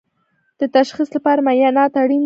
[0.59, 2.19] د تشخیص لپاره معاینات اړین دي